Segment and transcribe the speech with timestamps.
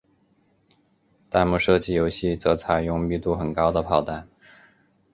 [1.29, 4.27] 弹幕射击游戏则采用密度很高的炮弹。